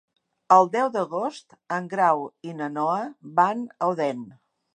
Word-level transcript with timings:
El 0.53 0.69
deu 0.75 0.87
d'agost 0.95 1.53
en 1.77 1.89
Grau 1.91 2.25
i 2.49 2.55
na 2.63 2.71
Noa 2.79 2.97
van 3.43 3.63
a 3.79 3.93
Odèn. 3.95 4.27